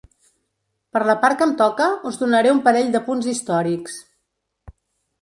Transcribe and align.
Per 0.97 1.01
la 1.09 1.15
part 1.25 1.37
que 1.41 1.47
em 1.49 1.53
toca, 1.61 1.91
os 2.13 2.19
donaré 2.23 2.57
un 2.57 2.65
parell 2.71 2.93
d’apunts 2.99 3.31
històrics. 3.37 4.03